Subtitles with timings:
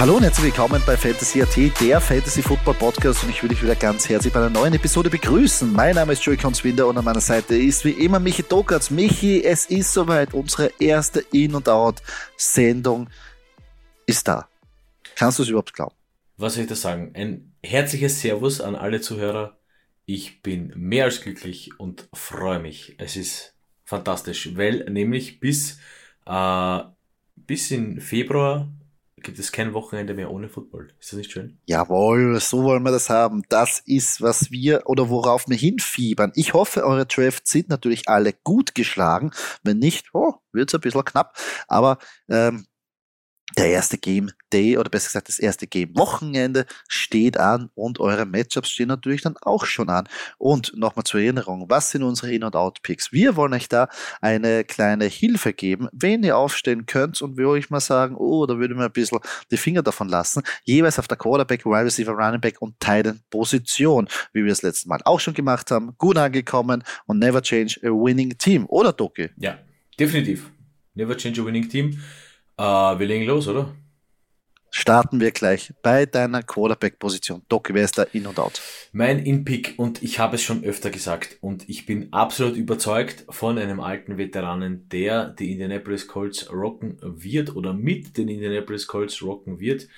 [0.00, 3.62] Hallo und herzlich willkommen bei Fantasy AT, der Fantasy Football Podcast und ich will dich
[3.62, 5.70] wieder ganz herzlich bei einer neuen Episode begrüßen.
[5.70, 8.88] Mein Name ist Joey Conswinder und an meiner Seite ist wie immer Michi Dokatz.
[8.88, 13.10] Michi, es ist soweit, unsere erste In- und Out-Sendung
[14.06, 14.48] ist da.
[15.16, 15.94] Kannst du es überhaupt glauben?
[16.38, 17.12] Was soll ich da sagen?
[17.12, 19.58] Ein herzliches Servus an alle Zuhörer.
[20.06, 22.94] Ich bin mehr als glücklich und freue mich.
[22.96, 25.78] Es ist fantastisch, weil nämlich bis,
[26.24, 26.78] äh,
[27.36, 28.66] bis in Februar
[29.22, 30.92] gibt es kein Wochenende mehr ohne Football.
[30.98, 31.58] Ist das nicht schön?
[31.66, 33.42] Jawohl, so wollen wir das haben.
[33.48, 36.32] Das ist, was wir oder worauf wir hinfiebern.
[36.34, 39.30] Ich hoffe, eure Drafts sind natürlich alle gut geschlagen.
[39.62, 41.36] Wenn nicht, oh, wird es ein bisschen knapp.
[41.68, 42.66] Aber ähm,
[43.56, 48.26] der erste Game Day oder besser gesagt das erste Game Wochenende steht an und eure
[48.26, 50.08] Matchups stehen natürlich dann auch schon an.
[50.38, 53.12] Und nochmal zur Erinnerung, was sind unsere In- und Out-Picks?
[53.12, 53.88] Wir wollen euch da
[54.20, 58.58] eine kleine Hilfe geben, wen ihr aufstellen könnt und wo ich mal sagen, oh, da
[58.58, 59.18] würde mir ein bisschen
[59.50, 60.42] die Finger davon lassen.
[60.64, 64.86] Jeweils auf der Quarterback, Wide Receiver, Running Back und Titan Position, wie wir es letztes
[64.86, 65.94] Mal auch schon gemacht haben.
[65.98, 69.30] Gut angekommen und never change a winning team, oder Doki?
[69.36, 69.58] Ja,
[69.98, 70.50] definitiv.
[70.94, 71.98] Never change a winning team.
[72.60, 73.74] Uh, wir legen los, oder?
[74.70, 77.40] Starten wir gleich bei deiner Quarterback-Position.
[77.48, 78.60] Doc, wer ist da in und out?
[78.92, 83.56] Mein In-Pick, und ich habe es schon öfter gesagt, und ich bin absolut überzeugt von
[83.56, 89.58] einem alten Veteranen, der die Indianapolis Colts rocken wird oder mit den Indianapolis Colts rocken
[89.58, 89.88] wird.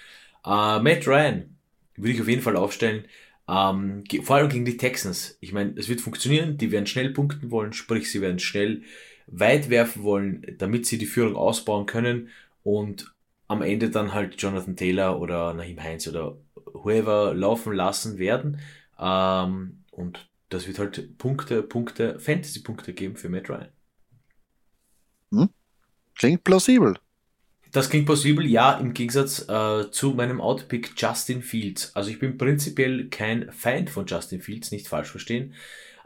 [0.47, 1.56] Uh, Matt Ryan
[1.97, 3.06] würde ich auf jeden Fall aufstellen.
[3.44, 5.36] Um, vor allem gegen die Texans.
[5.41, 8.82] Ich meine, es wird funktionieren, die werden schnell punkten wollen, sprich, sie werden schnell
[9.26, 12.28] weit werfen wollen, damit sie die Führung ausbauen können
[12.62, 13.12] und
[13.48, 16.38] am Ende dann halt Jonathan Taylor oder Naheem Heinz oder
[16.72, 18.60] whoever laufen lassen werden.
[18.98, 23.69] Ähm, und das wird halt Punkte, Punkte, Fantasy-Punkte geben für Matt Ryan.
[25.32, 25.48] Hm?
[26.14, 26.98] Klingt plausibel.
[27.72, 31.97] Das klingt plausibel, ja, im Gegensatz äh, zu meinem Outpick Justin Fields.
[31.97, 35.54] Also ich bin prinzipiell kein Feind von Justin Fields, nicht falsch verstehen.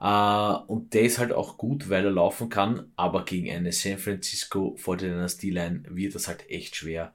[0.01, 3.99] Uh, und der ist halt auch gut, weil er laufen kann, aber gegen eine San
[3.99, 7.15] Francisco 49ers D-Line wird das halt echt schwer.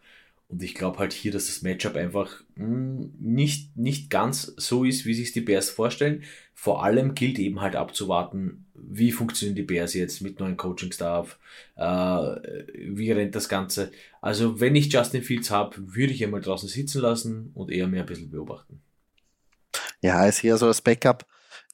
[0.51, 4.83] Und ich glaube halt hier, dass das Matchup einfach mh, hm, nicht, nicht ganz so
[4.83, 6.23] ist, wie sich die Bears vorstellen.
[6.53, 11.39] Vor allem gilt eben halt abzuwarten, wie funktionieren die Bears jetzt mit neuen Coaching-Staff,
[11.77, 13.91] äh, wie rennt das Ganze.
[14.21, 17.87] Also wenn ich Justin Fields habe, würde ich ihn mal draußen sitzen lassen und eher
[17.87, 18.81] mehr ein bisschen beobachten.
[20.01, 21.25] Ja, ist hier so als Backup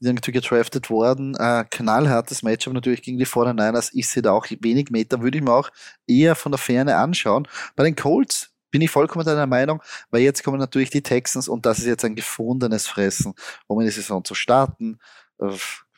[0.02, 1.35] irgendwie gedraftet worden.
[1.35, 3.91] Äh, knallhartes Matchup natürlich gegen die 49ers.
[3.94, 5.69] Ich sehe da auch wenig Meter, würde ich mir auch
[6.08, 7.47] eher von der Ferne anschauen.
[7.75, 9.81] Bei den Colts bin ich vollkommen deiner Meinung,
[10.12, 13.34] weil jetzt kommen natürlich die Texans und das ist jetzt ein gefundenes Fressen,
[13.68, 15.00] um in die Saison zu starten.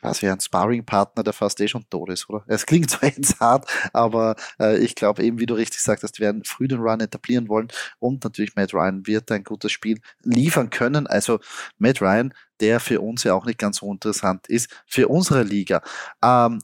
[0.00, 2.44] Quasi ein Sparring-Partner, der fast eh schon tot ist, oder?
[2.46, 6.22] Es klingt zwar jetzt hart, aber äh, ich glaube eben, wie du richtig sagst, die
[6.22, 7.68] werden früh den Run etablieren wollen
[7.98, 11.06] und natürlich Matt Ryan wird ein gutes Spiel liefern können.
[11.06, 11.40] Also
[11.78, 15.82] Matt Ryan, der für uns ja auch nicht ganz so interessant ist, für unsere Liga.
[16.22, 16.60] Ähm,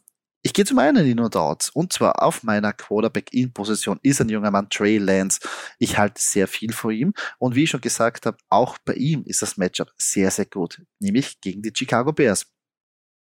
[0.46, 1.72] ich gehe zum einen in und out.
[1.74, 5.40] Und zwar auf meiner Quarterback-In-Position ist ein junger Mann, Trey Lance.
[5.80, 7.14] Ich halte sehr viel von ihm.
[7.38, 10.80] Und wie ich schon gesagt habe, auch bei ihm ist das Matchup sehr, sehr gut.
[11.00, 12.46] Nämlich gegen die Chicago Bears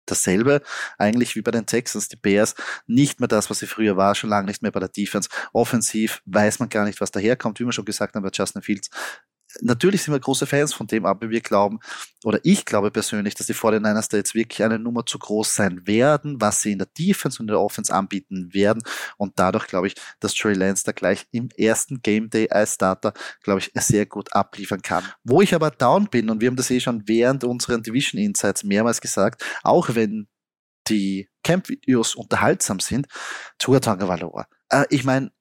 [0.06, 0.62] dasselbe
[0.98, 2.08] eigentlich wie bei den Texans.
[2.08, 2.56] Die Bears
[2.88, 5.30] nicht mehr das, was sie früher war, schon lange nicht mehr bei der Defense.
[5.54, 8.90] Offensiv weiß man gar nicht, was daherkommt, wie wir schon gesagt haben bei Justin Fields
[9.62, 11.80] natürlich sind wir große Fans von dem, aber wir glauben,
[12.24, 15.86] oder ich glaube persönlich, dass die 49ers da jetzt wirklich eine Nummer zu groß sein
[15.88, 18.84] werden, was sie in der Defense und in der Offense anbieten werden.
[19.18, 23.14] Und dadurch glaube ich, dass Trey Lance da gleich im ersten Game Day als Starter,
[23.44, 25.04] glaube ich, sehr gut abliefern kann.
[25.24, 28.64] Wo ich aber down bin, und wir haben das eh schon während unseren Division Insights
[28.64, 30.28] mehrmals gesagt, auch wenn
[30.88, 33.08] die Camp-Videos unterhaltsam sind,
[33.58, 34.48] Tua Tagovailoa.
[34.70, 35.32] Äh, ich meine,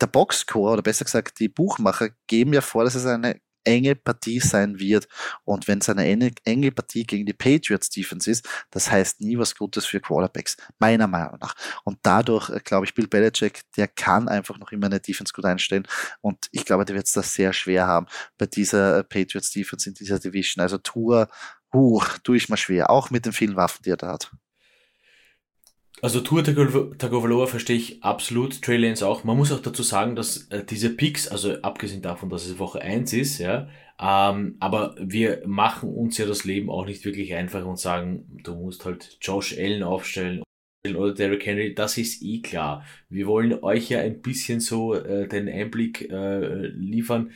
[0.00, 4.40] der Boxscore oder besser gesagt die Buchmacher geben ja vor, dass es eine enge Partie
[4.40, 5.08] sein wird.
[5.44, 9.54] Und wenn es eine enge, Partie gegen die Patriots Defense ist, das heißt nie was
[9.54, 11.54] Gutes für Quarterbacks, meiner Meinung nach.
[11.84, 15.44] Und dadurch, äh, glaube ich, Bill Belichick, der kann einfach noch immer eine Defense gut
[15.44, 15.86] einstellen.
[16.20, 18.06] Und ich glaube, der wird es da sehr schwer haben
[18.38, 20.62] bei dieser äh, Patriots Defense in dieser Division.
[20.62, 21.28] Also Tour,
[21.72, 24.30] huh, tue ich mal schwer, auch mit den vielen Waffen, die er da hat.
[26.00, 29.24] Also Tour Tagovailoa verstehe ich absolut, Trey Lance auch.
[29.24, 32.80] Man muss auch dazu sagen, dass äh, diese Picks, also abgesehen davon, dass es Woche
[32.80, 33.68] 1 ist, ja,
[34.00, 38.54] ähm, aber wir machen uns ja das Leben auch nicht wirklich einfach und sagen, du
[38.54, 40.42] musst halt Josh Allen aufstellen
[40.86, 42.84] oder Derrick Henry, das ist eh klar.
[43.08, 47.32] Wir wollen euch ja ein bisschen so äh, den Einblick äh, liefern,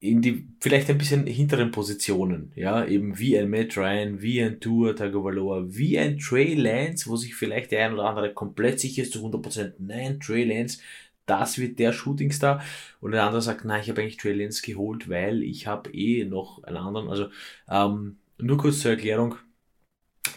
[0.00, 4.58] in die vielleicht ein bisschen hinteren Positionen, ja, eben wie ein Matt Ryan, wie ein
[4.58, 9.02] Tour Tagovailoa, wie ein Trey Lance, wo sich vielleicht der ein oder andere komplett sicher
[9.02, 10.78] ist zu 100%, nein, Trey Lance,
[11.26, 12.62] das wird der Shootingstar.
[13.00, 16.24] Und der andere sagt, nein, ich habe eigentlich Trey Lance geholt, weil ich habe eh
[16.24, 17.08] noch einen anderen.
[17.08, 17.28] Also
[17.70, 19.36] ähm, nur kurz zur Erklärung,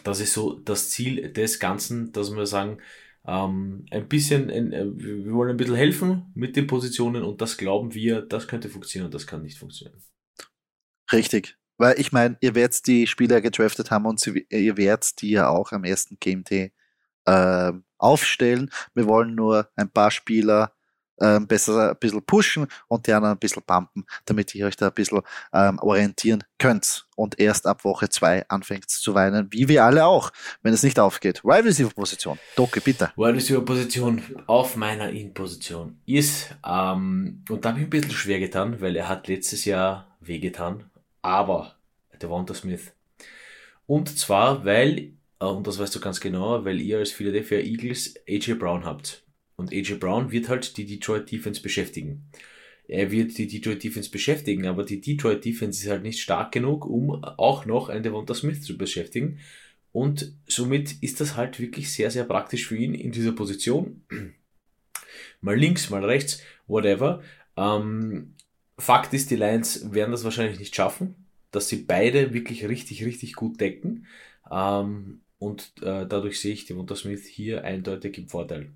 [0.03, 2.79] das ist so das Ziel des Ganzen, dass wir sagen,
[3.25, 7.93] ähm, ein bisschen, äh, wir wollen ein bisschen helfen mit den Positionen und das glauben
[7.93, 10.01] wir, das könnte funktionieren und das kann nicht funktionieren.
[11.11, 11.57] Richtig.
[11.77, 15.49] Weil ich meine, ihr werdet die Spieler gedraftet haben und sie, ihr werdet die ja
[15.49, 16.71] auch am ersten Day
[17.25, 18.69] äh, aufstellen.
[18.93, 20.73] Wir wollen nur ein paar Spieler
[21.17, 25.21] ein bisschen pushen und die anderen ein bisschen pumpen, damit ihr euch da ein bisschen
[25.53, 30.31] ähm, orientieren könnt und erst ab Woche zwei anfängt zu weinen, wie wir alle auch,
[30.61, 31.43] wenn es nicht aufgeht.
[31.43, 32.39] Wide Receiver Position.
[32.55, 33.11] Doke, bitte.
[33.15, 38.39] Wide Receiver Position auf meiner In-Position ist, ähm, und da habe ich ein bisschen schwer
[38.39, 40.89] getan, weil er hat letztes Jahr wehgetan,
[41.21, 41.75] aber
[42.21, 42.91] Devonta Smith.
[43.85, 48.15] Und zwar, weil, äh, und das weißt du ganz genau, weil ihr als Philadelphia Eagles
[48.27, 49.22] AJ Brown habt.
[49.55, 52.25] Und AJ Brown wird halt die Detroit Defense beschäftigen.
[52.87, 56.85] Er wird die Detroit Defense beschäftigen, aber die Detroit Defense ist halt nicht stark genug,
[56.85, 59.39] um auch noch einen Devonta Smith zu beschäftigen.
[59.91, 64.03] Und somit ist das halt wirklich sehr, sehr praktisch für ihn in dieser Position.
[65.41, 67.21] mal links, mal rechts, whatever.
[67.55, 68.33] Ähm,
[68.77, 71.15] Fakt ist, die Lions werden das wahrscheinlich nicht schaffen,
[71.51, 74.07] dass sie beide wirklich richtig, richtig gut decken.
[74.51, 78.71] Ähm, und äh, dadurch sehe ich Devonta Smith hier eindeutig im Vorteil.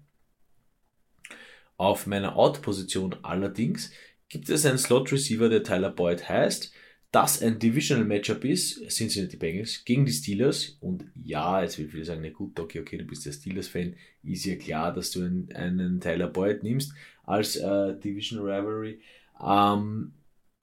[1.78, 3.92] Auf meiner Out-Position allerdings
[4.30, 6.74] gibt es einen Slot-Receiver, der Tyler Boyd heißt,
[7.12, 10.78] das ein Divisional Matchup ist, Cincinnati Bengals gegen die Steelers.
[10.82, 14.46] Und ja, jetzt will viele sagen, na gut, okay, okay, du bist der Steelers-Fan, ist
[14.46, 16.94] ja klar, dass du einen, einen Tyler Boyd nimmst
[17.24, 19.00] als äh, Divisional Rivalry.
[19.42, 20.14] Ähm,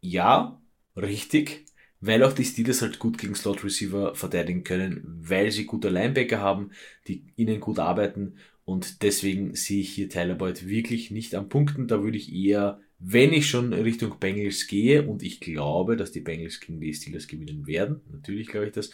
[0.01, 0.61] ja,
[0.97, 1.65] richtig,
[2.01, 6.41] weil auch die Steelers halt gut gegen Slot Receiver verteidigen können, weil sie gute Linebacker
[6.41, 6.73] haben,
[7.09, 11.87] die ihnen gut arbeiten und deswegen sehe ich hier Tyler Boyd wirklich nicht am Punkten.
[11.87, 16.21] Da würde ich eher, wenn ich schon Richtung Bengals gehe, und ich glaube, dass die
[16.21, 18.91] Bengals gegen die Steelers gewinnen werden, natürlich glaube ich das,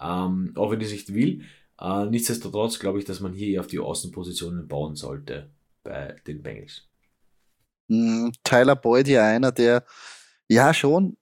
[0.00, 1.42] ähm, auch wenn ich es nicht will,
[1.78, 5.50] äh, nichtsdestotrotz glaube ich, dass man hier eher auf die Außenpositionen bauen sollte
[5.82, 6.88] bei den Bengals.
[7.88, 9.84] Hm, Tyler Boyd ja einer, der
[10.48, 11.16] ja schon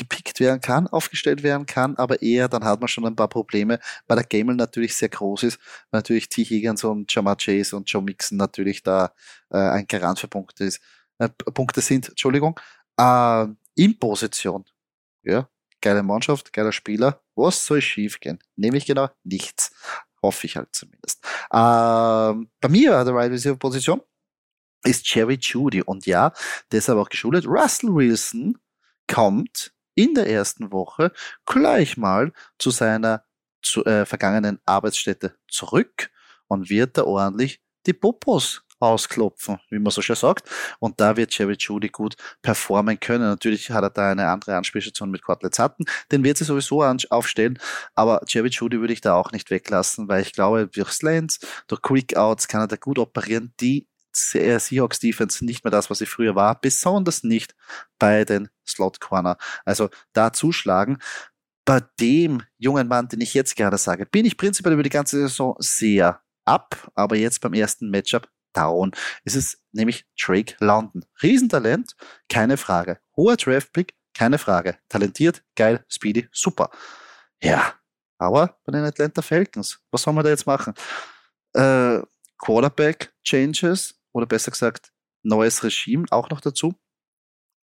[0.00, 3.78] gepickt werden kann, aufgestellt werden kann, aber eher, dann hat man schon ein paar Probleme,
[4.08, 5.58] weil der Gamel natürlich sehr groß ist,
[5.90, 6.42] weil natürlich T.
[6.42, 9.12] Higgins und Jamar Chase und Joe Mixon natürlich da
[9.50, 10.80] äh, ein Garant für Punkte, ist,
[11.18, 12.58] äh, Punkte sind, Entschuldigung,
[12.98, 14.64] äh, in Position.
[15.22, 15.48] Ja,
[15.82, 17.20] geile Mannschaft, geiler Spieler.
[17.34, 18.38] Was soll schief gehen?
[18.56, 19.72] Nämlich genau nichts.
[20.22, 21.22] Hoffe ich halt zumindest.
[21.52, 24.00] Ähm, bei mir der Right Receiver Position
[24.82, 26.32] ist Jerry Judy und ja,
[26.72, 27.46] deshalb auch geschult.
[27.46, 28.58] Russell Wilson
[29.06, 31.12] kommt in der ersten Woche
[31.46, 33.24] gleich mal zu seiner
[33.62, 36.10] zu, äh, vergangenen Arbeitsstätte zurück
[36.48, 40.48] und wird da ordentlich die Popos ausklopfen, wie man so schön sagt.
[40.78, 43.24] Und da wird Jerry Judy gut performen können.
[43.24, 45.84] Natürlich hat er da eine andere Anspielstation mit Cortlet Sutton.
[46.10, 47.58] Den wird sie sowieso aufstellen.
[47.94, 51.82] Aber Jerry Judy würde ich da auch nicht weglassen, weil ich glaube, durch Slants, durch
[51.82, 53.52] Quick Outs kann er da gut operieren.
[53.60, 57.54] Die Seahawks Defense nicht mehr das, was sie früher war, besonders nicht
[57.98, 59.36] bei den Slot Corner.
[59.64, 60.98] Also da zuschlagen.
[61.64, 65.20] Bei dem jungen Mann, den ich jetzt gerne sage, bin ich prinzipiell über die ganze
[65.20, 68.92] Saison sehr ab, aber jetzt beim ersten Matchup down.
[69.24, 71.04] Es ist nämlich Drake London.
[71.22, 71.94] Riesentalent,
[72.28, 72.98] keine Frage.
[73.16, 74.78] Hoher Draftpick, keine Frage.
[74.88, 76.70] Talentiert, geil, speedy, super.
[77.42, 77.74] Ja,
[78.18, 80.74] aber bei den Atlanta Falcons, was soll man da jetzt machen?
[81.54, 82.00] Äh,
[82.38, 86.74] Quarterback Changes, oder besser gesagt neues Regime auch noch dazu.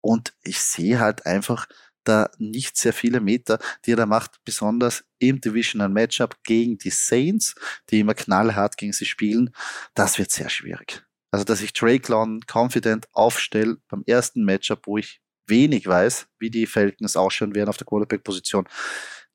[0.02, 1.68] Und ich sehe halt einfach
[2.04, 6.90] da nicht sehr viele Meter, die er da macht, besonders im Divisional Matchup gegen die
[6.90, 7.56] Saints,
[7.90, 9.56] die immer knallhart gegen sie spielen.
[9.94, 11.06] Das wird sehr schwierig.
[11.32, 16.50] Also, dass ich Drake London confident aufstelle beim ersten Matchup, wo ich wenig weiß, wie
[16.50, 18.68] die Falcons ausschauen werden auf der Quarterback-Position.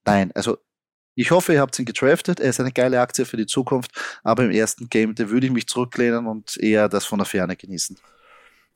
[0.04, 0.58] Nein, also
[1.18, 2.38] ich hoffe, ihr habt ihn gedraftet.
[2.38, 3.90] Er ist eine geile Aktie für die Zukunft,
[4.22, 7.56] aber im ersten Game, da würde ich mich zurücklehnen und eher das von der Ferne
[7.56, 7.98] genießen.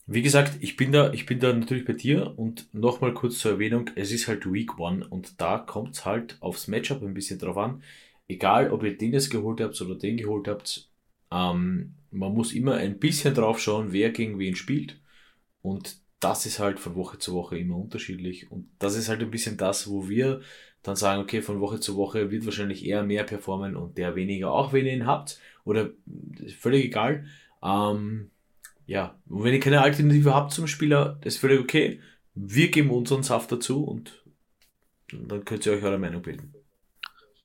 [0.06, 3.52] Wie gesagt, ich bin da, ich bin da natürlich bei dir und nochmal kurz zur
[3.52, 7.38] Erwähnung, es ist halt Week One und da kommt es halt aufs Matchup ein bisschen
[7.38, 7.84] drauf an.
[8.26, 10.90] Egal, ob ihr den jetzt geholt habt oder den geholt habt,
[11.30, 15.00] ähm, man muss immer ein bisschen drauf schauen, wer gegen wen spielt.
[15.60, 18.50] Und das ist halt von Woche zu Woche immer unterschiedlich.
[18.50, 20.40] Und das ist halt ein bisschen das, wo wir
[20.82, 24.50] dann sagen, okay, von Woche zu Woche wird wahrscheinlich eher mehr performen und der weniger,
[24.50, 25.38] auch wenn ihr ihn habt.
[25.64, 25.90] Oder
[26.58, 27.26] völlig egal.
[27.62, 28.30] Ähm,
[28.86, 32.00] ja, und wenn ihr keine Alternative habt zum Spieler, das ist völlig okay.
[32.34, 34.22] Wir geben unseren Saft dazu und
[35.12, 36.54] dann könnt ihr euch eure Meinung bilden.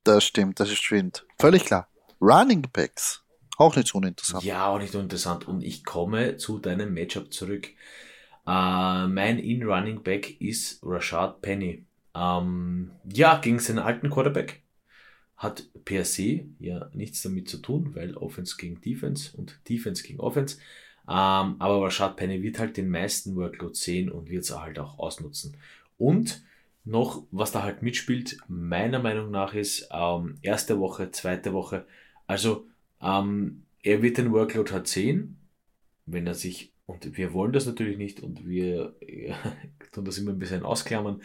[0.04, 1.26] Das stimmt, das ist stimmt.
[1.40, 1.90] Völlig klar.
[2.22, 3.24] Running Backs
[3.58, 4.44] Auch nicht so uninteressant.
[4.44, 5.48] Ja, auch nicht uninteressant.
[5.48, 7.68] Und ich komme zu deinem Matchup zurück.
[8.48, 11.87] Äh, mein In-Running Back ist Rashad Penny.
[12.18, 14.64] Ähm, ja, gegen seinen alten Quarterback.
[15.36, 20.20] Hat per se ja nichts damit zu tun, weil Offense gegen Defense und Defense gegen
[20.20, 20.58] Offense.
[21.08, 24.98] Ähm, aber Rashad Penny wird halt den meisten Workload sehen und wird es halt auch
[24.98, 25.56] ausnutzen.
[25.98, 26.44] Und
[26.86, 31.86] noch, was da halt mitspielt, meiner Meinung nach ist, ähm, erste Woche, zweite Woche,
[32.26, 32.68] also
[33.02, 35.38] ähm, er wird den Workload halt sehen,
[36.06, 39.38] wenn er sich, und wir wollen das natürlich nicht und wir ja,
[39.92, 41.22] tun das immer ein bisschen ausklammern,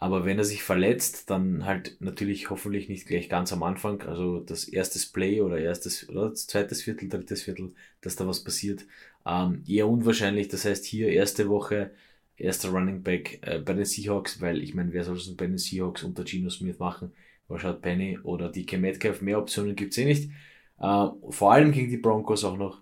[0.00, 4.40] aber wenn er sich verletzt, dann halt natürlich hoffentlich nicht gleich ganz am Anfang, also
[4.40, 8.86] das erste Play oder erstes oder zweites Viertel, drittes Viertel, dass da was passiert.
[9.26, 11.90] Ähm, eher unwahrscheinlich, das heißt hier erste Woche,
[12.38, 15.58] erster Running Back äh, bei den Seahawks, weil ich meine, wer soll es bei den
[15.58, 17.12] Seahawks unter Geno Smith machen?
[17.50, 20.30] Rashad Penny oder DK Metcalf, mehr Optionen gibt's eh nicht.
[20.78, 22.80] Äh, vor allem gegen die Broncos auch noch.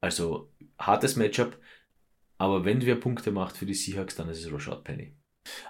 [0.00, 1.58] Also hartes Matchup.
[2.38, 5.14] Aber wenn wer Punkte macht für die Seahawks, dann ist es Rashad Penny.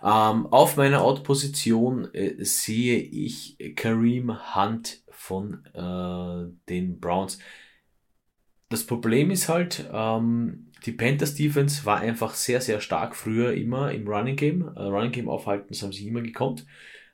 [0.02, 7.38] Ähm, auf meiner Out-Position äh, sehe ich Kareem Hunt von äh, den Browns.
[8.70, 13.92] Das Problem ist halt, ähm, die Panthers Defense war einfach sehr, sehr stark früher immer
[13.92, 14.62] im Running Game.
[14.76, 16.66] Äh, Running Game aufhalten, das haben sie immer gekonnt.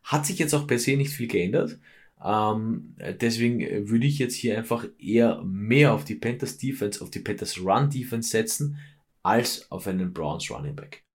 [0.04, 1.78] Hat sich jetzt auch per se nicht viel geändert.
[2.24, 7.20] Ähm, deswegen würde ich jetzt hier einfach eher mehr auf die Panthers Defense, auf die
[7.20, 8.78] Panthers Run Defense setzen,
[9.22, 11.05] als auf einen Browns Running Back.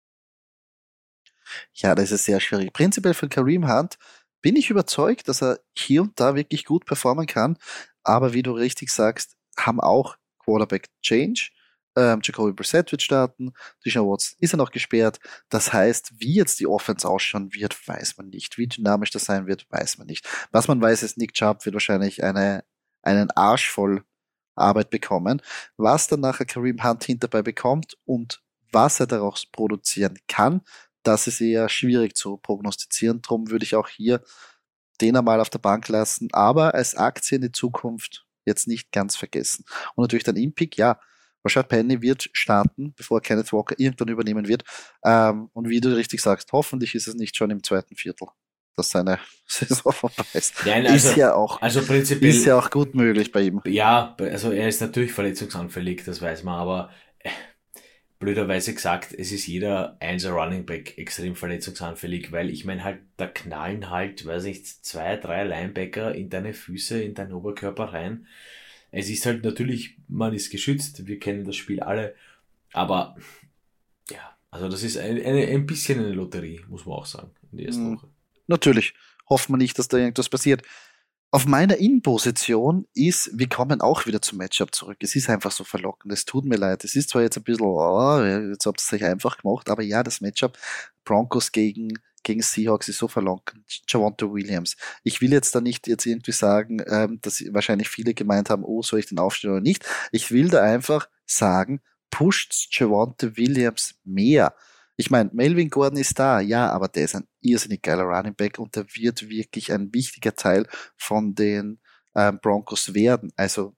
[1.73, 2.73] Ja, das ist sehr schwierig.
[2.73, 3.97] Prinzipiell für Kareem Hunt
[4.41, 7.57] bin ich überzeugt, dass er hier und da wirklich gut performen kann.
[8.03, 11.49] Aber wie du richtig sagst, haben auch Quarterback Change.
[11.95, 13.51] Ähm, Jacoby Brissett wird starten,
[13.85, 15.19] Deshaun Watson ist er noch gesperrt.
[15.49, 18.57] Das heißt, wie jetzt die Offense ausschauen wird, weiß man nicht.
[18.57, 20.25] Wie dynamisch das sein wird, weiß man nicht.
[20.51, 22.63] Was man weiß, ist, Nick Chubb wird wahrscheinlich eine,
[23.01, 24.05] einen Arsch voll
[24.55, 25.41] Arbeit bekommen.
[25.75, 28.41] Was dann nachher Kareem Hunt hinterbei bekommt und
[28.71, 30.61] was er daraus produzieren kann,
[31.03, 33.21] das ist eher schwierig zu prognostizieren.
[33.21, 34.21] Darum würde ich auch hier
[35.01, 39.15] den einmal auf der Bank lassen, aber als Aktie in die Zukunft jetzt nicht ganz
[39.15, 39.65] vergessen.
[39.95, 40.99] Und natürlich dann Impic, ja,
[41.43, 44.63] Rashad Penny wird starten, bevor Kenneth Walker irgendwann übernehmen wird.
[45.03, 48.27] Ähm, und wie du richtig sagst, hoffentlich ist es nicht schon im zweiten Viertel,
[48.75, 50.53] dass seine Saison vorbei ist.
[50.65, 53.61] Nein, also, ist ja auch, also prinzipiell, ist ja auch gut möglich bei ihm.
[53.65, 56.91] Ja, also er ist natürlich verletzungsanfällig, das weiß man, aber
[58.21, 63.27] blöderweise gesagt, es ist jeder Einser Running Back extrem verletzungsanfällig, weil ich meine halt, da
[63.27, 68.27] knallen halt, weiß ich, zwei, drei Linebacker in deine Füße, in deinen Oberkörper rein.
[68.91, 72.15] Es ist halt natürlich, man ist geschützt, wir kennen das Spiel alle,
[72.71, 73.17] aber
[74.09, 77.57] ja, also das ist ein, eine, ein bisschen eine Lotterie, muss man auch sagen, in
[77.57, 77.95] der ersten mhm.
[77.97, 78.07] Woche.
[78.47, 78.93] Natürlich,
[79.29, 80.61] hoffen wir nicht, dass da irgendwas passiert.
[81.33, 84.97] Auf meiner In-Position ist, wir kommen auch wieder zum Matchup zurück.
[84.99, 86.11] Es ist einfach so verlockend.
[86.11, 86.83] Es tut mir leid.
[86.83, 89.81] Es ist zwar jetzt ein bisschen, oh, jetzt habt ihr es euch einfach gemacht, aber
[89.81, 90.57] ja, das Matchup
[91.05, 93.63] Broncos gegen, gegen Seahawks ist so verlockend.
[93.87, 94.75] Javonte Williams.
[95.03, 98.81] Ich will jetzt da nicht jetzt irgendwie sagen, ähm, dass wahrscheinlich viele gemeint haben, oh,
[98.81, 99.85] soll ich den aufstellen oder nicht.
[100.11, 104.53] Ich will da einfach sagen, pusht Javonte Williams mehr.
[105.01, 108.59] Ich meine, Melvin Gordon ist da, ja, aber der ist ein irrsinnig geiler Running Back
[108.59, 111.79] und der wird wirklich ein wichtiger Teil von den
[112.15, 113.33] ähm, Broncos werden.
[113.35, 113.75] Also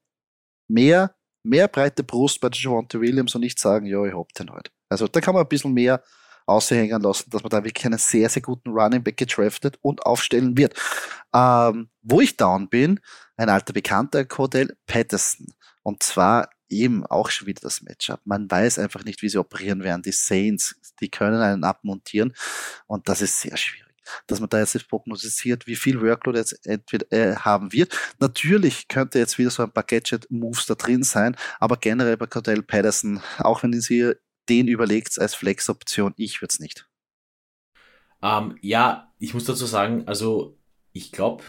[0.68, 4.70] mehr, mehr breite Brust bei Javante Williams und nicht sagen, ja, ich hab den heute.
[4.90, 6.04] Also da kann man ein bisschen mehr
[6.46, 10.58] aushängen lassen, dass man da wirklich einen sehr, sehr guten Running Back getraftet und aufstellen
[10.58, 10.78] wird.
[11.34, 13.00] Ähm, wo ich down bin,
[13.38, 15.48] ein alter Bekannter, Cordell Patterson.
[15.84, 16.50] Und zwar
[16.80, 18.22] eben auch schon wieder das Matchup.
[18.26, 20.02] Man weiß einfach nicht, wie sie operieren werden.
[20.02, 22.34] Die Saints, die können einen abmontieren
[22.88, 23.84] und das ist sehr schwierig.
[24.28, 27.98] Dass man da jetzt prognostiziert, wie viel Workload jetzt entweder äh, haben wird.
[28.20, 32.64] Natürlich könnte jetzt wieder so ein paar Gadget-Moves da drin sein, aber generell bei Cordell
[32.64, 34.14] Patterson, auch wenn sie
[34.50, 36.86] den überlegt als Flex-Option, ich würde es nicht.
[38.22, 40.58] Ähm, ja, ich muss dazu sagen, also
[40.92, 41.44] ich glaube,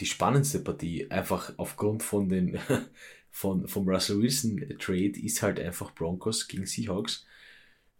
[0.00, 2.58] die spannendste Partie, einfach aufgrund von den
[3.30, 7.26] von, vom Russell Wilson Trade ist halt einfach Broncos gegen Seahawks.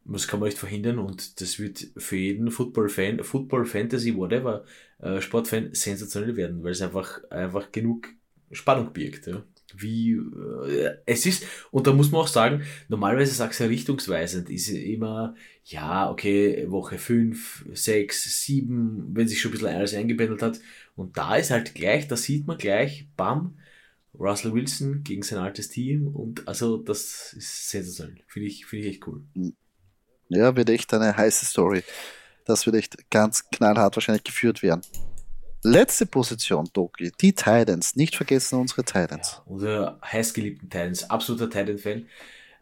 [0.04, 4.64] Das kann man nicht verhindern und das wird für jeden Football-Fan, Football, Fantasy, whatever,
[5.00, 8.08] äh, Sportfan sensationell werden, weil es einfach, einfach genug
[8.50, 9.26] Spannung birgt.
[9.26, 9.44] Ja.
[9.76, 14.48] Wie äh, es ist, und da muss man auch sagen, normalerweise sagst du ja richtungsweisend,
[14.48, 20.40] ist immer, ja, okay, Woche 5, 6, 7, wenn sich schon ein bisschen alles eingebändelt
[20.40, 20.60] hat.
[20.96, 23.58] Und da ist halt gleich, da sieht man gleich, bam,
[24.14, 28.22] Russell Wilson gegen sein altes Team und also das ist sensationell.
[28.26, 29.22] Finde ich, finde ich echt cool.
[30.28, 31.82] Ja, wird echt eine heiße Story.
[32.44, 34.82] Das wird echt ganz knallhart wahrscheinlich geführt werden.
[35.62, 37.96] Letzte Position, Doki, die Titans.
[37.96, 39.32] Nicht vergessen unsere Titans.
[39.32, 42.06] Ja, unsere heißgeliebten Titans, absoluter Titan-Fan.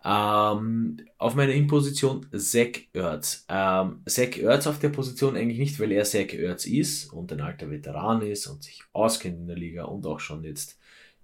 [0.04, 3.44] Ähm, auf meiner In-Position Zach Ertz.
[3.48, 7.40] Ähm, Zach Ertz auf der Position eigentlich nicht, weil er Zach Ertz ist und ein
[7.40, 10.75] alter Veteran ist und sich auskennt in der Liga und auch schon jetzt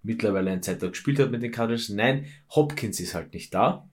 [0.03, 1.89] mittlerweile ein Zeit gespielt hat mit den Cardinals.
[1.89, 3.89] Nein, Hopkins ist halt nicht da.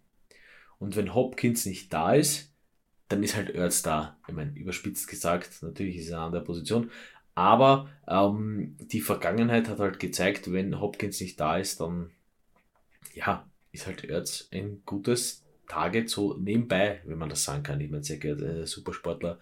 [0.80, 2.54] Und wenn Hopkins nicht da ist,
[3.10, 4.18] dann ist halt Ertz da.
[4.28, 6.92] Ich meine, überspitzt gesagt, natürlich ist er an der Position.
[7.36, 12.12] Aber ähm, die Vergangenheit hat halt gezeigt, wenn Hopkins nicht da ist, dann
[13.14, 17.82] ja, ist halt Erz ein gutes Target so nebenbei, wenn man das sagen kann.
[17.82, 19.40] Ich meine, sehr gehört äh, Supersportler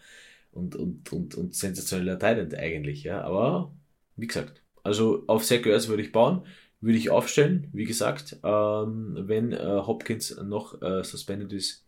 [0.51, 3.21] und, und, und, und sensationeller Talent eigentlich, ja.
[3.21, 3.73] Aber
[4.15, 6.41] wie gesagt, also auf Zach Ertz würde ich bauen,
[6.81, 11.85] würde ich aufstellen, wie gesagt, ähm, wenn äh, Hopkins noch äh, suspended ist,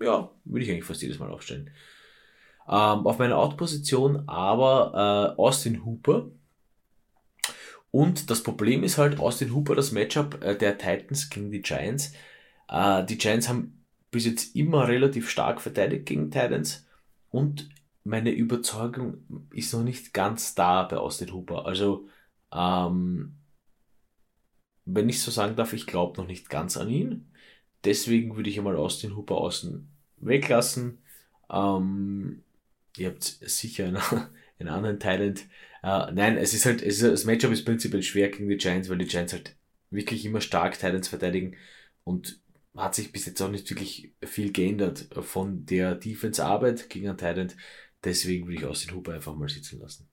[0.00, 1.70] ja, würde ich eigentlich fast jedes Mal aufstellen.
[2.68, 6.30] Ähm, auf meiner Out-Position aber äh, Austin Hooper,
[7.92, 12.14] und das Problem ist halt Austin Hooper, das Matchup äh, der Titans gegen die Giants.
[12.68, 16.86] Äh, die Giants haben bis jetzt immer relativ stark verteidigt gegen Titans
[17.30, 17.68] und
[18.04, 19.18] meine Überzeugung
[19.52, 21.66] ist noch nicht ganz da bei Austin Hooper.
[21.66, 22.08] Also,
[22.52, 23.36] ähm,
[24.84, 27.30] wenn ich so sagen darf, ich glaube noch nicht ganz an ihn.
[27.84, 30.98] Deswegen würde ich einmal Austin Hooper außen weglassen.
[31.50, 32.42] Ähm,
[32.96, 33.98] ihr habt sicher einen,
[34.58, 35.46] einen anderen Talent,
[35.84, 38.88] Uh, nein, es ist halt, es ist, das Matchup ist prinzipiell schwer gegen die Giants,
[38.88, 39.56] weil die Giants halt
[39.90, 41.56] wirklich immer stark Titans verteidigen
[42.04, 42.40] und
[42.76, 47.52] hat sich bis jetzt auch nicht wirklich viel geändert von der Defense-Arbeit gegen einen Titan.
[48.04, 50.08] Deswegen würde ich Austin Hooper einfach mal sitzen lassen.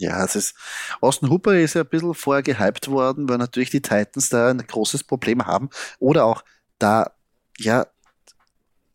[0.00, 0.54] Ja, es ist,
[1.02, 4.66] Austin Hooper ist ja ein bisschen vorher gehypt worden, weil natürlich die Titans da ein
[4.66, 6.42] großes Problem haben oder auch
[6.78, 7.12] da,
[7.58, 7.86] ja,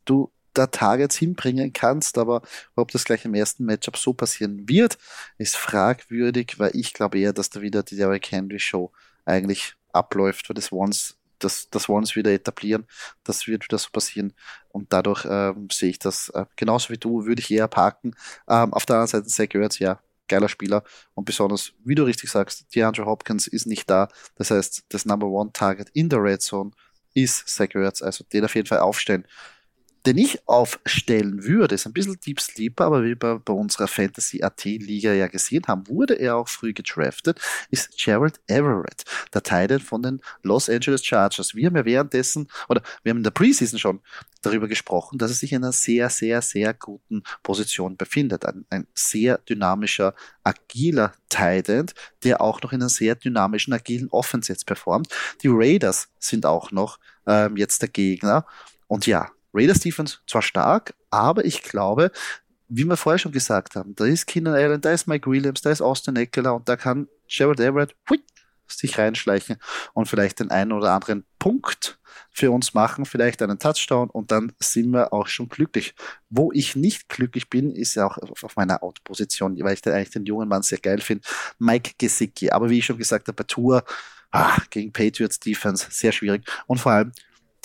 [0.05, 2.41] du da Targets hinbringen kannst, aber
[2.75, 4.97] ob das gleich im ersten Matchup so passieren wird,
[5.37, 8.91] ist fragwürdig, weil ich glaube eher, dass da wieder die Derrick Henry Show
[9.25, 12.87] eigentlich abläuft, weil das Ones, das, das Ones wieder etablieren,
[13.23, 14.33] das wird wieder so passieren
[14.69, 18.15] und dadurch ähm, sehe ich das äh, genauso wie du, würde ich eher parken.
[18.49, 20.83] Ähm, auf der anderen Seite Zach Ertz, ja, geiler Spieler.
[21.13, 25.27] Und besonders, wie du richtig sagst, DeAndre Hopkins ist nicht da, das heißt, das Number
[25.27, 26.71] One Target in der Red Zone
[27.13, 29.25] ist Zach Ertz, also den auf jeden Fall aufstellen.
[30.05, 34.43] Den ich aufstellen würde, ist ein bisschen Deep Sleeper, aber wie wir bei unserer Fantasy
[34.43, 39.79] AT Liga ja gesehen haben, wurde er auch früh gedraftet, ist Gerald Everett, der Teil
[39.79, 41.55] von den Los Angeles Chargers.
[41.55, 44.01] Wir haben ja währenddessen, oder wir haben in der Preseason schon
[44.45, 48.45] darüber gesprochen, dass er sich in einer sehr, sehr, sehr guten Position befindet.
[48.45, 51.65] Ein, ein sehr dynamischer, agiler Tight
[52.23, 55.07] der auch noch in einer sehr dynamischen, agilen Offense jetzt performt.
[55.41, 58.45] Die Raiders sind auch noch ähm, jetzt der Gegner.
[58.87, 62.11] Und ja, Raiders Defense zwar stark, aber ich glaube,
[62.67, 65.71] wie wir vorher schon gesagt haben, da ist Keenan Allen, da ist Mike Williams, da
[65.71, 67.95] ist Austin Eckler und da kann Gerald Everett
[68.67, 69.57] sich reinschleichen
[69.93, 71.99] und vielleicht den einen oder anderen Punkt
[72.31, 75.95] für uns machen, vielleicht einen Touchdown und dann sind wir auch schon glücklich.
[76.29, 80.11] Wo ich nicht glücklich bin, ist ja auch auf meiner Out-Position, weil ich den, eigentlich
[80.11, 81.25] den jungen Mann sehr geil finde,
[81.59, 82.51] Mike Gesicki.
[82.51, 83.83] Aber wie ich schon gesagt habe, bei Tour
[84.31, 87.11] ah, gegen Patriots Defense sehr schwierig und vor allem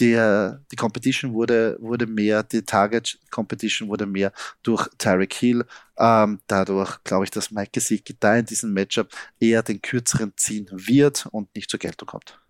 [0.00, 4.32] der, die Competition wurde, wurde mehr, die Target Competition wurde mehr
[4.62, 5.64] durch Tyreek Hill.
[5.98, 10.66] Ähm, dadurch glaube ich, dass Mike Gesicki da in diesem Matchup eher den kürzeren ziehen
[10.70, 12.40] wird und nicht zur Geltung kommt.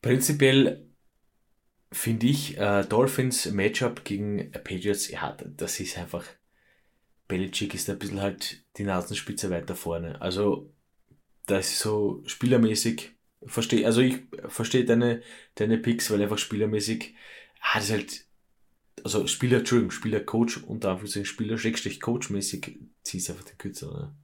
[0.00, 0.86] Prinzipiell
[1.90, 6.24] finde ich äh, Dolphins Matchup gegen Patriots, ja, das ist einfach,
[7.26, 10.20] Belichick ist ein bisschen halt die Nasenspitze weiter vorne.
[10.20, 10.72] Also,
[11.46, 15.22] das ist so spielermäßig verstehe, also ich verstehe deine,
[15.54, 17.14] deine Picks, weil einfach spielermäßig,
[17.60, 18.24] ah, das ist halt,
[19.04, 24.14] also Spieler, Entschuldigung, Spieler, Coach, unter Anführungszeichen Spieler, Schrägstrich, Coach-mäßig, ziehst einfach den Kürzer, oder?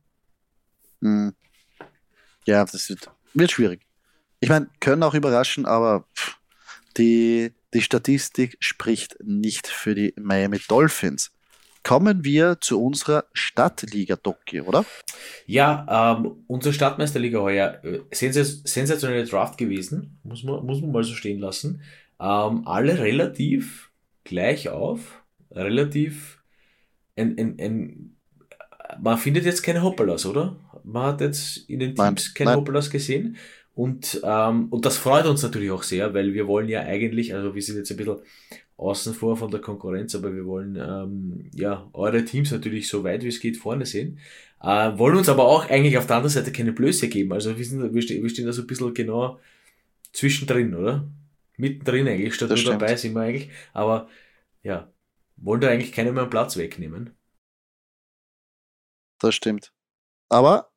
[1.01, 1.35] Hm.
[2.47, 3.81] Ja, das wird, wird schwierig.
[4.41, 6.07] Ich meine, können auch überraschen, aber
[6.97, 11.33] die, die Statistik spricht nicht für die Miami Dolphins
[11.85, 14.85] kommen wir zu unserer Stadtliga, Doki, oder?
[15.47, 21.15] Ja, ähm, unsere Stadtmeisterliga heuer, äh, sensationelle Draft gewesen, muss man, muss man mal so
[21.15, 21.83] stehen lassen.
[22.19, 23.91] Ähm, alle relativ
[24.25, 26.43] gleich auf, relativ,
[27.17, 28.17] ein, ein, ein,
[29.01, 30.57] man findet jetzt keine Hoppelas, oder?
[30.83, 32.59] Man hat jetzt in den Teams nein, keine nein.
[32.61, 33.37] Hoppelas gesehen.
[33.75, 37.55] Und, ähm, und das freut uns natürlich auch sehr, weil wir wollen ja eigentlich, also
[37.55, 38.19] wir sind jetzt ein bisschen
[38.77, 43.23] außen vor von der Konkurrenz, aber wir wollen ähm, ja eure Teams natürlich so weit
[43.23, 44.19] wie es geht vorne sehen.
[44.61, 47.33] Äh, wollen uns aber auch eigentlich auf der anderen Seite keine Blöße geben.
[47.33, 49.39] Also wir, sind, wir, stehen, wir stehen da so ein bisschen genau
[50.13, 51.09] zwischendrin, oder?
[51.57, 53.51] Mittendrin eigentlich, statt nur dabei sind wir eigentlich.
[53.73, 54.09] Aber
[54.63, 54.93] ja,
[55.37, 57.15] wollen da eigentlich keinen mehr Platz wegnehmen.
[59.21, 59.73] Das stimmt.
[60.29, 60.71] Aber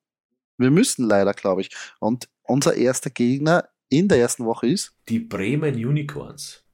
[0.58, 1.70] wir müssen leider, glaube ich.
[2.00, 4.96] Und unser erster Gegner in der ersten Woche ist?
[5.10, 6.67] Die Bremen Unicorns.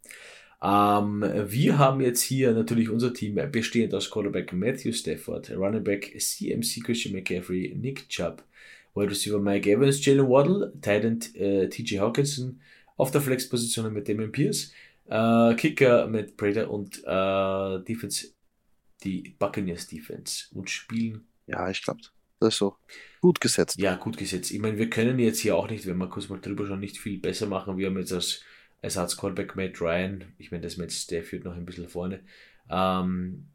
[0.64, 6.16] Ähm, wir haben jetzt hier natürlich unser Team bestehend aus Quarterback Matthew Stafford, Running Back
[6.18, 8.44] CMC Christian McCaffrey, Nick Chubb,
[8.96, 12.62] Wide Receiver Mike Evans, Jalen Waddle, Titan äh, TJ Hawkinson,
[12.96, 14.72] auf der Flexposition mit Damon Pierce,
[15.10, 18.28] äh, Kicker mit Prater und äh, Defense,
[19.04, 21.28] die Buccaneers Defense und spielen.
[21.46, 22.00] Ja, ich glaube,
[22.40, 22.78] das ist so
[23.20, 23.78] gut gesetzt.
[23.80, 24.52] Ja, gut gesetzt.
[24.52, 26.98] Ich meine, wir können jetzt hier auch nicht, wenn wir kurz mal drüber schon nicht
[26.98, 27.78] viel besser machen.
[27.78, 28.44] Wir haben jetzt als
[28.84, 32.20] Ersatz Callback Matt Ryan, ich meine, das Matt Stafford noch ein bisschen vorne,
[32.70, 33.48] ähm,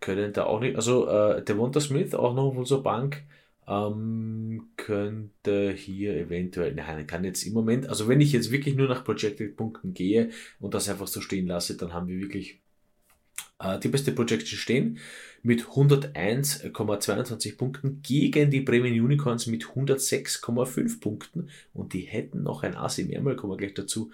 [0.00, 3.22] können da auch nicht, also äh, Devonta Smith auch noch auf unserer Bank,
[3.66, 8.88] ähm, könnte hier eventuell, nein, kann jetzt im Moment, also wenn ich jetzt wirklich nur
[8.88, 12.60] nach Projected Punkten gehe und das einfach so stehen lasse, dann haben wir wirklich
[13.82, 14.98] die beste Projection stehen
[15.42, 22.76] mit 101,22 Punkten gegen die Bremen Unicorns mit 106,5 Punkten und die hätten noch ein
[22.76, 24.10] Assi mehrmal, kommen wir gleich dazu.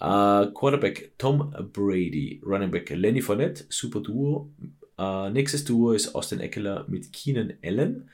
[0.00, 4.52] Äh, Quarterback Tom Brady, Running Back Lenny Fournette, super Duo.
[4.98, 8.10] Äh, nächstes Duo ist Austin Eckler mit Keenan Allen.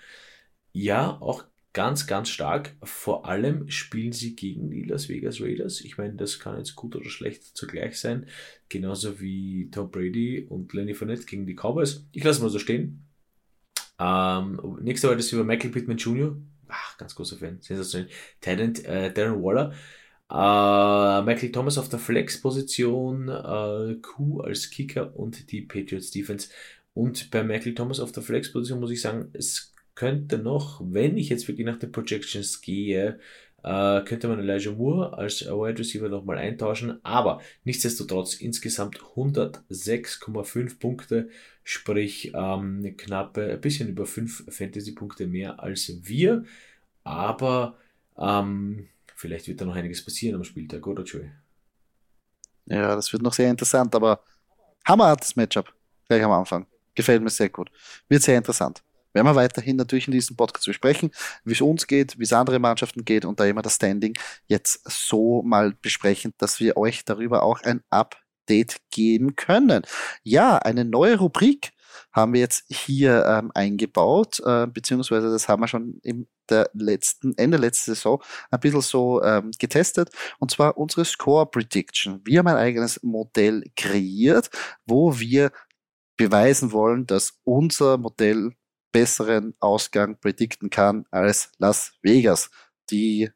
[0.72, 2.74] Ja, auch ganz, ganz stark.
[2.82, 5.82] Vor allem spielen sie gegen die Las Vegas Raiders.
[5.82, 8.26] Ich meine, das kann jetzt gut oder schlecht zugleich sein.
[8.70, 12.06] Genauso wie Tom Brady und Lenny Fournette gegen die Cowboys.
[12.12, 13.04] Ich lasse mal so stehen.
[13.98, 16.36] Ähm, nächste Woche ist über Michael Pittman Jr.
[16.68, 17.60] Ach, ganz großer Fan.
[17.60, 18.08] Sensationell.
[18.40, 19.72] Talent äh, Darren Waller.
[20.30, 23.28] Äh, Michael Thomas auf der Flex-Position.
[23.28, 26.48] Äh, Q als Kicker und die Patriots Defense.
[26.94, 31.28] Und bei Michael Thomas auf der Flex-Position muss ich sagen, es könnte noch, wenn ich
[31.28, 33.18] jetzt wirklich nach den Projections gehe,
[33.62, 41.30] äh, könnte man Elijah Moore als Wide Receiver nochmal eintauschen, aber nichtsdestotrotz insgesamt 106,5 Punkte,
[41.62, 46.44] sprich ähm, knapp ein bisschen über 5 Fantasy-Punkte mehr als wir,
[47.04, 47.78] aber
[48.18, 51.30] ähm, vielleicht wird da noch einiges passieren am Spieltag, oder Joey?
[52.66, 54.20] Ja, das wird noch sehr interessant, aber
[54.86, 55.72] hammerhartes Matchup
[56.08, 56.66] gleich am Anfang.
[56.94, 57.70] Gefällt mir sehr gut.
[58.08, 58.82] Wird sehr interessant
[59.14, 61.10] werden wir weiterhin natürlich in diesem Podcast besprechen,
[61.44, 64.14] wie es uns geht, wie es andere Mannschaften geht und da immer das Standing
[64.46, 69.82] jetzt so mal besprechen, dass wir euch darüber auch ein Update geben können.
[70.22, 71.72] Ja, eine neue Rubrik
[72.12, 77.32] haben wir jetzt hier ähm, eingebaut, äh, beziehungsweise das haben wir schon im der letzten,
[77.36, 82.20] Ende letzter Saison ein bisschen so ähm, getestet, und zwar unsere Score Prediction.
[82.24, 84.50] Wir haben ein eigenes Modell kreiert,
[84.86, 85.52] wo wir
[86.16, 88.52] beweisen wollen, dass unser Modell
[88.94, 92.48] besseren Ausgang predikten kann als Las Vegas.
[92.90, 93.28] Die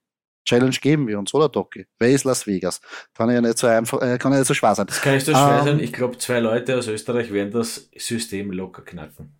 [0.44, 1.84] Challenge geben wir uns, oder Doki?
[1.98, 2.80] Wer ist Las Vegas?
[3.12, 4.86] Kann ja nicht so einfach, äh, kann ja nicht so schwer sein.
[4.86, 5.80] Das kann nicht so schwer um, sein.
[5.80, 9.34] Ich glaube, zwei Leute aus Österreich werden das System locker knacken.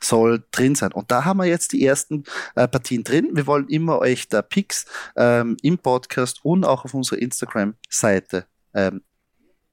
[0.00, 0.92] Soll drin sein.
[0.92, 3.28] Und da haben wir jetzt die ersten äh, Partien drin.
[3.34, 9.02] Wir wollen immer euch da Picks ähm, im Podcast und auch auf unserer Instagram-Seite ähm,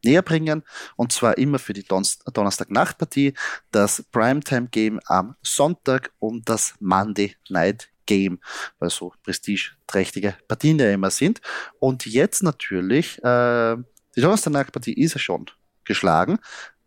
[0.03, 0.63] näher bringen.
[0.95, 3.33] Und zwar immer für die Don Donnerstag-Nachtpartie,
[3.71, 8.39] das Primetime-Game am Sonntag und das Monday Night Game,
[8.79, 11.41] weil so prestigeträchtige Partien ja immer sind.
[11.79, 13.75] Und jetzt natürlich, äh,
[14.15, 15.45] die Donnerstag-Nachtpartie ist ja schon
[15.83, 16.39] geschlagen,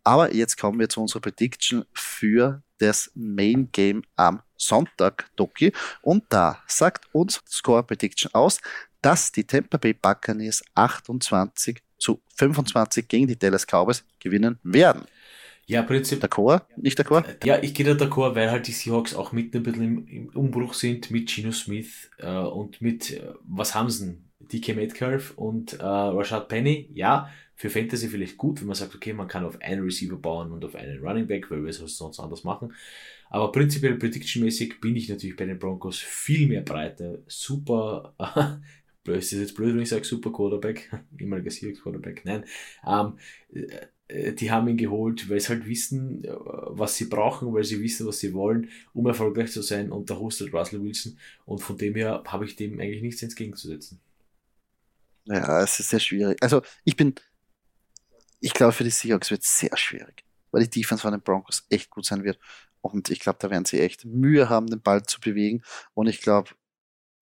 [0.02, 5.72] aber jetzt kommen wir zu unserer Prediction für das Main Game am Sonntag, Doki.
[6.02, 8.60] Und da sagt uns Score Prediction aus,
[9.02, 15.02] dass die Tampa Bay Buccaneers 28 zu 25 gegen die Dallas Cowboys gewinnen werden.
[15.66, 16.20] Ja, Prinzip.
[16.20, 16.62] D'accord?
[16.76, 17.24] Nicht d'accord?
[17.44, 20.28] Ja, ich gehe da d'accord, weil halt die Seahawks auch mit ein bisschen im, im
[20.30, 24.24] Umbruch sind mit Gino Smith äh, und mit, äh, was haben sie denn?
[24.40, 26.90] DK Metcalf und äh, Rashad Penny.
[26.92, 30.50] Ja, für Fantasy vielleicht gut, wenn man sagt, okay, man kann auf einen Receiver bauen
[30.50, 32.74] und auf einen Running Back, weil wir es sonst anders machen.
[33.28, 37.22] Aber prinzipiell prediction-mäßig bin ich natürlich bei den Broncos viel mehr Breite.
[37.28, 38.14] Super
[39.06, 42.44] es ist jetzt blöd, wenn ich sage Super Quarterback, ehemaliger Seahawks Quarterback, nein,
[42.86, 43.14] ähm,
[44.10, 47.80] äh, die haben ihn geholt, weil sie halt wissen, äh, was sie brauchen, weil sie
[47.80, 49.90] wissen, was sie wollen, um erfolgreich zu sein.
[49.92, 51.18] Und da hostet Russell Wilson.
[51.46, 54.00] Und von dem her habe ich dem eigentlich nichts entgegenzusetzen.
[55.26, 56.42] Ja, es ist sehr schwierig.
[56.42, 57.14] Also ich bin,
[58.40, 61.64] ich glaube für die Seahawks wird es sehr schwierig, weil die Defense von den Broncos
[61.68, 62.38] echt gut sein wird.
[62.80, 65.62] Und ich glaube, da werden sie echt Mühe haben, den Ball zu bewegen.
[65.92, 66.50] Und ich glaube,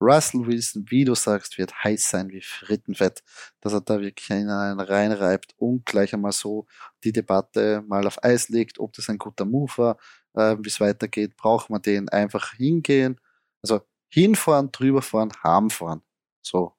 [0.01, 3.21] Russell Wilson, wie du sagst, wird heiß sein wie Frittenfett,
[3.61, 6.67] dass er da wirklich einen reinreibt und gleich einmal so
[7.03, 9.97] die Debatte mal auf Eis legt, ob das ein guter Move war,
[10.35, 13.19] äh, wie es weitergeht, braucht man den einfach hingehen,
[13.61, 16.01] also hinfahren, drüber fahren, haben fahren.
[16.41, 16.75] So,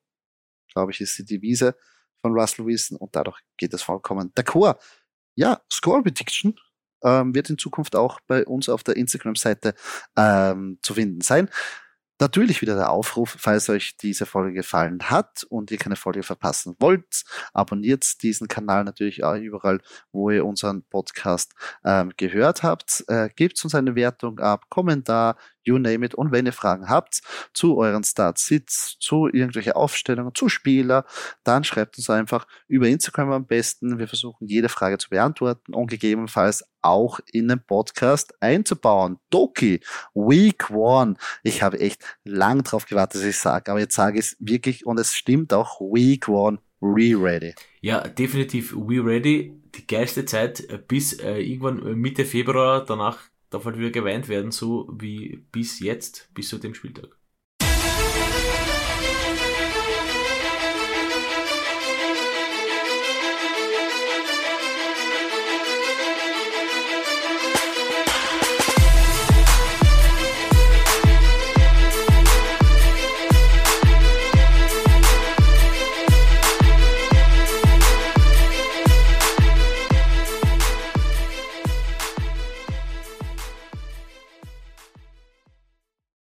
[0.72, 1.76] glaube ich, ist die Devise
[2.22, 4.78] von Russell Wilson und dadurch geht es vollkommen d'accord.
[5.36, 6.58] Ja, Score Prediction
[7.02, 9.74] ähm, wird in Zukunft auch bei uns auf der Instagram-Seite
[10.16, 11.48] ähm, zu finden sein.
[12.20, 16.76] Natürlich wieder der Aufruf, falls euch diese Folge gefallen hat und ihr keine Folge verpassen
[16.78, 19.80] wollt, abonniert diesen Kanal natürlich auch überall,
[20.12, 23.04] wo ihr unseren Podcast ähm, gehört habt.
[23.08, 26.14] Äh, gebt uns eine Wertung ab, Kommentar, you name it.
[26.14, 27.20] Und wenn ihr Fragen habt
[27.52, 31.04] zu euren Start-Sits, zu irgendwelche Aufstellungen, zu Spieler,
[31.44, 33.98] dann schreibt uns einfach über Instagram am besten.
[33.98, 39.18] Wir versuchen jede Frage zu beantworten und gegebenenfalls auch in den Podcast einzubauen.
[39.30, 39.80] Doki,
[40.14, 41.16] Week One.
[41.42, 44.86] Ich habe echt lang drauf gewartet, dass ich sage, aber jetzt sage ich es wirklich
[44.86, 46.58] und es stimmt auch Week One.
[46.82, 47.54] Re-ready.
[47.82, 49.54] Ja, definitiv We Ready.
[49.74, 52.84] Die geilste Zeit bis äh, irgendwann Mitte Februar.
[52.84, 53.18] Danach
[53.50, 57.19] darf halt wieder geweint werden, so wie bis jetzt, bis zu dem Spieltag.